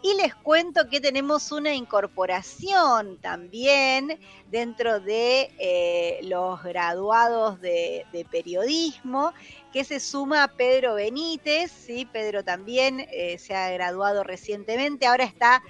[0.00, 4.18] Y les cuento que tenemos una incorporación también
[4.48, 9.32] dentro de eh, los graduados de, de, periodismo,
[9.72, 12.06] que se suma a Pedro Benítez, ¿sí?
[12.12, 15.62] Pedro también eh, se ha graduado recientemente, ahora está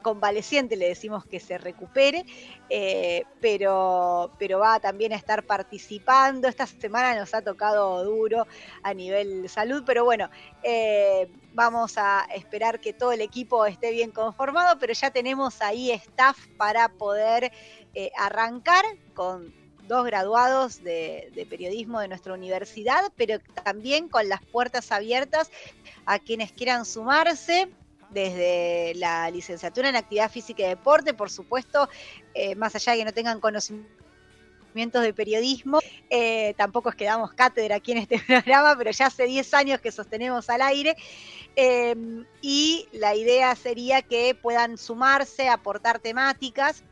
[0.00, 2.24] convaleciente, le decimos que se recupere,
[2.68, 6.48] eh, pero, pero va también a estar participando.
[6.48, 8.46] Esta semana nos ha tocado duro
[8.82, 10.28] a nivel salud, pero bueno,
[10.62, 15.90] eh, vamos a esperar que todo el equipo esté bien conformado, pero ya tenemos ahí
[15.90, 17.52] staff para poder
[17.94, 18.84] eh, arrancar
[19.14, 19.54] con
[19.88, 25.50] dos graduados de, de, periodismo de nuestra universidad, pero también con las puertas abiertas
[26.06, 27.68] a quienes quieran sumarse
[28.10, 31.88] desde la licenciatura en actividad física y deporte, por supuesto,
[32.34, 33.90] eh, más allá de que no tengan conocimientos
[35.02, 39.24] de periodismo, eh, tampoco es que damos cátedra aquí en este programa, pero ya hace
[39.24, 40.96] 10 años que sostenemos al aire.
[41.56, 41.96] Eh,
[42.40, 46.84] y la idea sería que puedan sumarse, aportar temáticas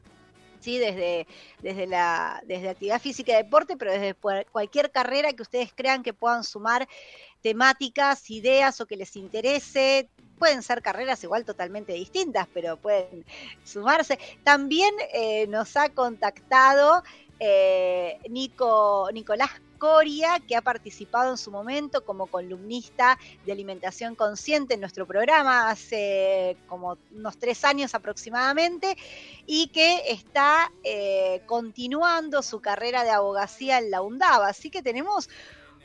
[0.61, 0.79] ¿sí?
[0.79, 1.27] desde,
[1.63, 4.15] desde, la, desde actividad física y deporte, pero desde
[4.51, 6.89] cualquier carrera que ustedes crean que puedan sumar
[7.43, 10.09] temáticas, ideas o que les interese.
[10.39, 13.25] Pueden ser carreras igual totalmente distintas, pero pueden
[13.65, 14.19] sumarse.
[14.45, 17.03] También eh, nos ha contactado
[17.41, 23.17] eh, Nico, Nicolás Coria, que ha participado en su momento como columnista
[23.47, 28.97] de alimentación consciente en nuestro programa hace como unos tres años aproximadamente,
[29.47, 34.43] y que está eh, continuando su carrera de abogacía en la UNDAB.
[34.43, 35.31] Así que tenemos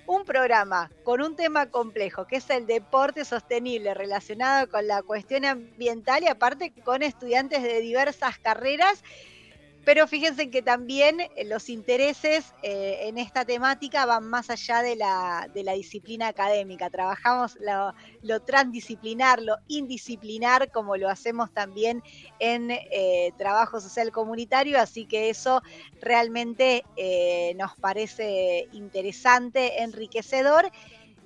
[0.05, 5.45] un programa con un tema complejo, que es el deporte sostenible relacionado con la cuestión
[5.45, 9.03] ambiental y aparte con estudiantes de diversas carreras
[9.85, 14.95] pero fíjense que también eh, los intereses eh, en esta temática van más allá de
[14.95, 16.89] la, de la disciplina académica.
[16.89, 17.57] Trabajamos
[18.21, 22.01] lo, transdisciplinar, lo indisciplinar, como lo hacemos también
[22.39, 25.61] en eh, trabajo social comunitario, así que eso
[26.01, 26.83] realmente
[27.55, 30.71] nos parece interesante, enriquecedor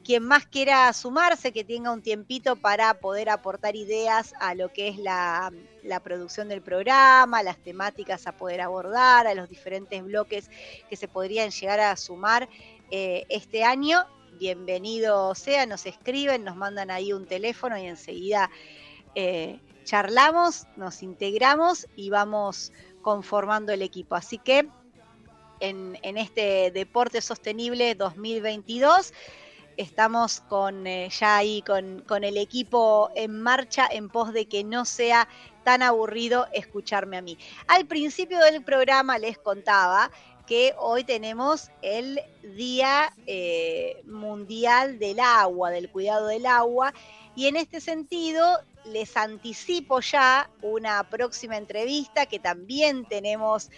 [0.07, 4.87] quien más quiera sumarse, que tenga un tiempito para poder aportar ideas a lo que
[4.87, 5.51] es la,
[6.01, 10.49] producción del programa, las temáticas a poder abordar, a los diferentes bloques
[10.89, 12.47] que se podrían llegar a sumar
[12.89, 14.05] eh, este año.
[14.39, 18.49] Bienvenido sea, nos escriben, nos mandan ahí un teléfono y enseguida
[19.13, 24.15] eh, charlamos, nos integramos y vamos conformando el equipo.
[24.15, 24.69] Así que
[25.59, 29.11] en, en este Deporte Sostenible 2022
[29.77, 34.63] estamos con eh, ya ahí con, con, el equipo en marcha en pos de que
[34.63, 35.27] no sea
[35.63, 37.37] tan aburrido escucharme a mí.
[37.67, 40.11] Al principio del programa les contaba
[40.47, 42.21] que hoy tenemos el
[42.55, 46.93] Día eh, Mundial del Agua, del cuidado del agua,
[47.35, 53.69] y en este sentido les anticipo ya una próxima entrevista que también tenemos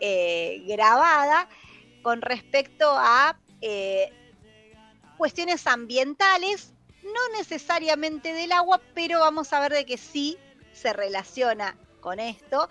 [0.00, 1.48] eh, grabada
[2.02, 3.38] con respecto a
[5.16, 10.38] cuestiones ambientales, no necesariamente del agua, pero vamos a ver de que sí
[10.72, 12.68] se relaciona con esto.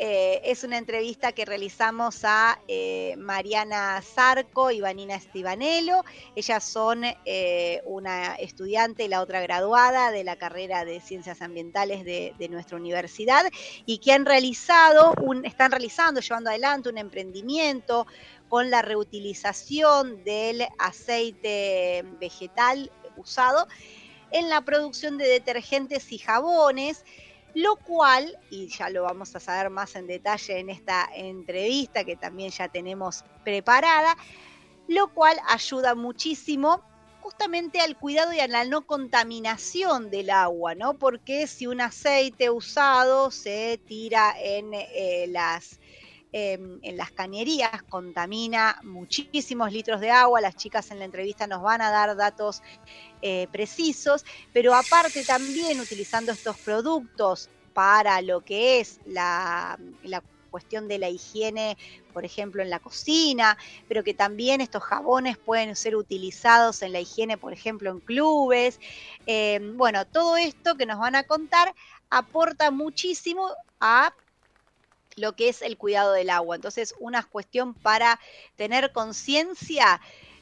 [0.00, 6.04] Eh, es una entrevista que realizamos a eh, Mariana Zarco y Vanina Estibanelo.
[6.36, 12.04] Ellas son eh, una estudiante y la otra graduada de la carrera de Ciencias Ambientales
[12.04, 13.44] de, de nuestra universidad
[13.86, 18.06] y que han realizado, un, están realizando, llevando adelante un emprendimiento,
[18.48, 23.66] con la reutilización del aceite vegetal usado
[24.30, 27.04] en la producción de detergentes y jabones,
[27.54, 32.16] lo cual, y ya lo vamos a saber más en detalle en esta entrevista que
[32.16, 34.16] también ya tenemos preparada,
[34.86, 36.82] lo cual ayuda muchísimo
[37.20, 40.94] justamente al cuidado y a la no contaminación del agua, ¿no?
[40.94, 45.78] Porque si un aceite usado se tira en eh, las
[46.30, 51.62] Em, en las cañerías, contamina muchísimos litros de agua, las chicas en la entrevista nos
[51.62, 52.60] van a dar datos
[53.22, 60.88] eh, precisos, pero aparte también utilizando estos productos para lo que es la, la cuestión
[60.88, 61.76] de la higiene,
[62.12, 63.56] por ejemplo, en la cocina,
[63.86, 68.78] pero que también estos jabones pueden ser utilizados en la higiene, por ejemplo, en clubes.
[69.26, 71.74] Em, bueno, todo esto que nos van a contar
[72.10, 73.48] aporta muchísimo
[73.80, 74.12] a
[75.18, 76.56] lo que es el cuidado del agua.
[76.56, 78.18] Entonces, una cuestión para
[78.56, 80.00] tener conciencia.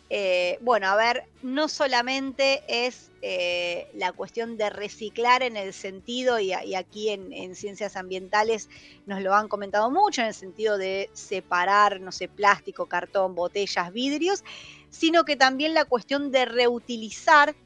[0.08, 6.38] Eh, bueno, a ver, no solamente es eh, la cuestión de reciclar en el sentido,
[6.38, 8.68] y, aquí en, ciencias ambientales
[9.06, 13.92] nos lo han comentado mucho, en el sentido de separar, no sé, plástico, cartón, botellas,
[13.92, 14.44] vidrios,
[14.90, 17.56] sino que también la cuestión de reutilizar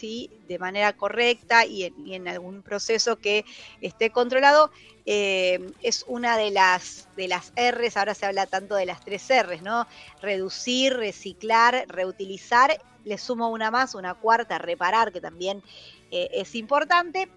[0.00, 3.44] de manera correcta y en, algún proceso que
[3.80, 4.70] esté controlado,
[5.06, 9.28] eh, es una de las, de las R's, ahora se habla tanto de las tres
[9.28, 9.86] R's, ¿no?
[10.22, 15.62] Reducir, reciclar, reutilizar, le sumo una más, una cuarta, reparar, que también
[16.10, 17.28] eh, es importante.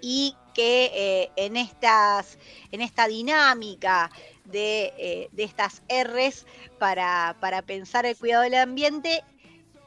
[0.00, 2.38] Y que eh, en, estas,
[2.70, 4.10] en esta dinámica
[4.44, 6.46] de, de estas R's
[6.78, 9.24] para, para pensar el cuidado del ambiente,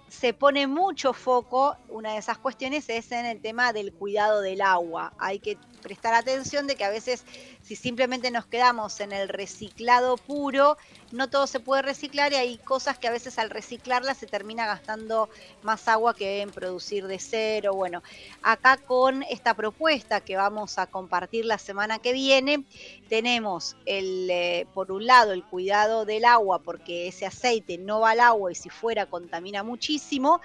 [0.07, 4.61] se pone mucho foco, una de esas cuestiones es en el tema del cuidado del
[4.61, 5.13] agua.
[5.17, 7.23] Hay que prestar atención de que a veces
[7.61, 10.77] si simplemente nos quedamos en el reciclado puro,
[11.11, 14.65] no todo se puede reciclar y hay cosas que a veces al reciclarlas se termina
[14.65, 15.29] gastando
[15.63, 17.73] más agua que en producir de cero.
[17.73, 18.03] Bueno,
[18.41, 22.63] acá con esta propuesta que vamos a compartir la semana que viene,
[23.09, 28.11] tenemos el, eh, por un lado el cuidado del agua porque ese aceite no va
[28.11, 30.41] al agua y si fuera contamina muchísimo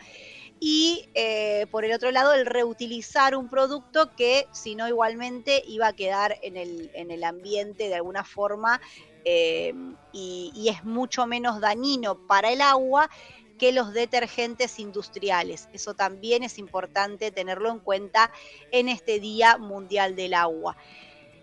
[0.65, 5.89] y eh, por el otro lado el reutilizar un producto que si no igualmente iba
[5.89, 8.81] a quedar en el, en el ambiente de alguna forma
[9.25, 9.75] eh,
[10.13, 13.11] y, y es mucho menos dañino para el agua
[13.59, 15.69] que los detergentes industriales.
[15.73, 18.31] Eso también es importante tenerlo en cuenta
[18.71, 20.77] en este Día Mundial del Agua.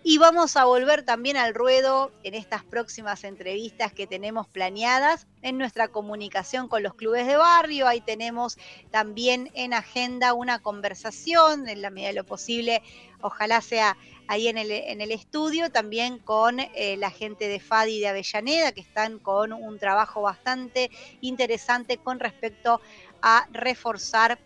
[0.02, 5.58] Y vamos a volver también al ruedo en estas próximas entrevistas que tenemos planeadas en
[5.58, 7.86] nuestra comunicación con los clubes de barrio.
[7.86, 8.56] Ahí tenemos
[8.90, 12.82] también en agenda una conversación, en la medida de lo posible,
[13.20, 18.00] ojalá sea ahí en el, en el estudio, también con eh, la gente de FADI
[18.00, 20.90] de Avellaneda, que están con un trabajo bastante
[21.20, 22.80] interesante con respecto
[23.20, 24.38] a reforzar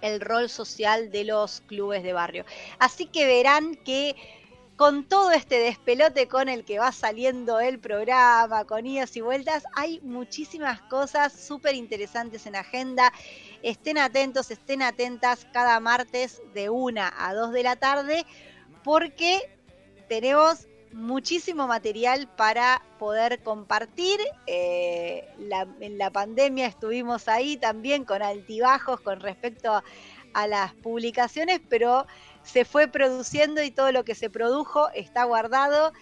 [0.00, 2.44] el rol social de los clubes de barrio.
[2.78, 4.16] Así que verán que
[4.76, 9.64] con todo este despelote con el que va saliendo el programa, con idas y vueltas,
[9.74, 13.12] hay muchísimas cosas súper interesantes en agenda.
[13.62, 18.26] Estén atentos, estén atentas cada martes de 1 a 2 de la tarde,
[18.84, 19.40] porque
[20.08, 24.20] tenemos muchísimo material para poder compartir.
[24.46, 25.26] Eh,
[25.80, 29.82] en la pandemia estuvimos ahí también con altibajos con respecto
[30.34, 32.06] a las publicaciones, pero
[32.46, 35.92] se fue produciendo y todo lo que se produjo está guardado.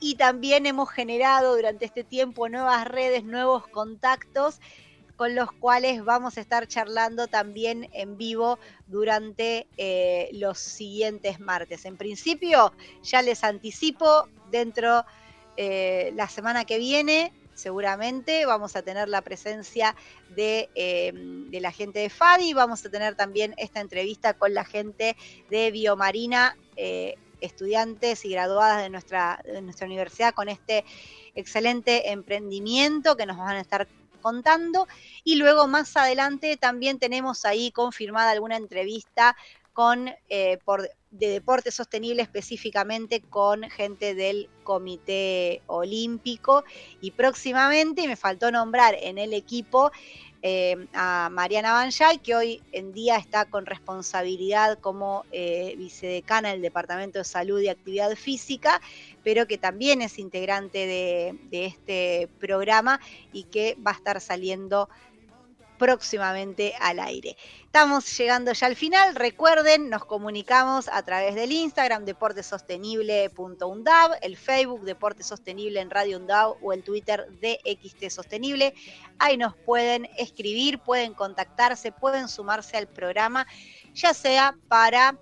[0.00, 4.60] Y también hemos generado durante este tiempo nuevas redes, nuevos contactos
[5.16, 11.84] con los cuales vamos a estar charlando también en vivo durante eh, los siguientes martes.
[11.84, 12.72] En principio,
[13.02, 15.04] ya les anticipo, dentro
[15.56, 19.94] eh, la semana que viene seguramente vamos a tener la presencia
[20.34, 24.64] de, eh, de, la gente de FADI, vamos a tener también esta entrevista con la
[24.64, 25.16] gente
[25.50, 30.84] de Biomarina, eh, estudiantes y graduadas de nuestra, de nuestra universidad con este
[31.34, 33.86] excelente emprendimiento que nos van a estar
[34.22, 34.88] contando.
[35.22, 39.36] Y luego más adelante también tenemos ahí confirmada alguna entrevista
[39.74, 40.58] con eh,
[41.10, 46.64] de deporte sostenible específicamente con gente del Comité Olímpico.
[47.00, 49.90] Y próximamente, me faltó nombrar en el equipo
[50.42, 56.62] eh, a Mariana Banjay, que hoy en día está con responsabilidad como eh, vicedecana del
[56.62, 58.80] Departamento de Salud y Actividad Física,
[59.24, 63.00] pero que también es integrante de este programa
[63.32, 64.88] y que va a estar saliendo
[65.78, 67.36] próximamente al aire.
[67.64, 69.14] Estamos llegando ya al final.
[69.14, 76.56] Recuerden, nos comunicamos a través del Instagram deportesostenible.undab, el Facebook Deporte Sostenible en Radio Undab
[76.62, 78.74] o el Twitter de XT Sostenible.
[79.18, 83.46] Ahí nos pueden escribir, pueden contactarse, pueden sumarse al programa,
[83.94, 85.18] ya sea para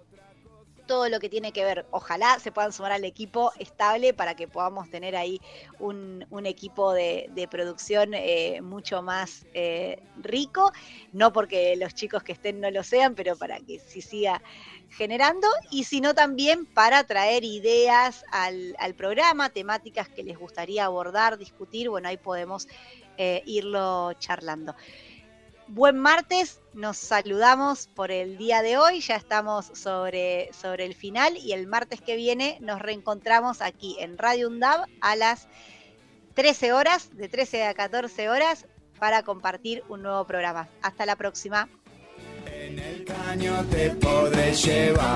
[0.92, 1.86] todo lo que tiene que ver.
[1.90, 5.40] Ojalá se puedan sumar al equipo estable para que podamos tener ahí
[5.78, 10.70] un, equipo de, producción eh, mucho más eh, rico.
[11.14, 14.42] No porque los chicos que estén no lo sean, pero para que sí siga
[14.90, 15.48] generando.
[15.70, 21.88] Y sino también para traer ideas al, programa, temáticas que les gustaría abordar, discutir.
[21.88, 22.68] Bueno, ahí podemos
[23.16, 24.74] eh, irlo charlando
[25.72, 31.34] buen martes, nos saludamos por el día de hoy, ya estamos sobre, sobre el final
[31.38, 35.48] y el martes que viene nos reencontramos aquí en Radio UNDAV a las
[36.34, 38.66] 13 horas, de 13 a 14 horas,
[38.98, 40.68] para compartir un nuevo programa.
[40.82, 41.70] Hasta la próxima.
[42.46, 45.08] En el caño te podré llevar.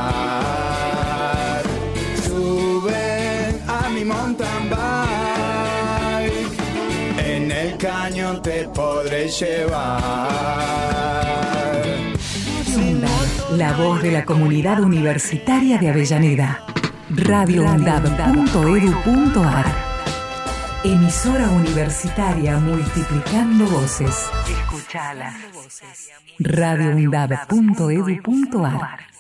[2.25, 5.86] Sube a mi mountain bike
[7.27, 10.47] en el cañón te podré llevar.
[13.57, 16.65] La voz de la comunidad universitaria de Avellaneda.
[17.11, 19.67] radioundab.edu.ar
[20.85, 24.29] Emisora universitaria multiplicando voces.
[24.49, 25.35] Escuchala.
[26.39, 29.16] radioundab.edu.ar